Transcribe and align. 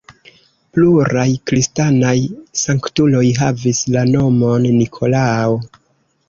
Pluraj 0.77 1.25
kristanaj 1.51 2.13
sanktuloj 2.61 3.21
havis 3.41 3.83
la 3.97 4.07
nomon 4.15 4.67
Nikolao. 4.81 5.63